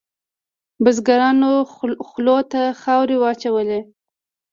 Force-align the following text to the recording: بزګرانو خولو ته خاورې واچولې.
بزګرانو 0.83 1.51
خولو 2.07 2.37
ته 2.51 2.61
خاورې 2.81 3.15
واچولې. 3.19 3.79